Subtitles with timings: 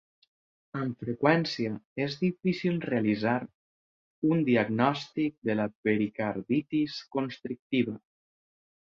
[0.77, 1.73] Amb freqüència,
[2.05, 3.33] és difícil realitzar
[4.31, 7.95] un diagnòstic de la pericarditis constrictiva.